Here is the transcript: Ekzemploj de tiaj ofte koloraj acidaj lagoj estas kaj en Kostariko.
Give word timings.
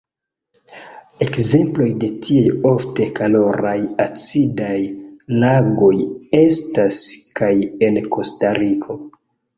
Ekzemploj 1.25 1.89
de 2.03 2.09
tiaj 2.27 2.55
ofte 2.69 3.05
koloraj 3.19 3.75
acidaj 4.07 4.79
lagoj 5.45 5.93
estas 6.43 7.01
kaj 7.41 7.55
en 7.89 8.01
Kostariko. 8.17 8.99